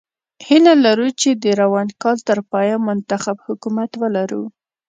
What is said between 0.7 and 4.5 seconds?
لرو چې د روان کال تر پایه منتخب حکومت ولرو.